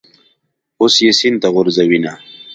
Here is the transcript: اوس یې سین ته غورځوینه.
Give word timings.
اوس 0.81 0.95
یې 1.03 1.11
سین 1.19 1.35
ته 1.41 1.47
غورځوینه. 1.53 2.13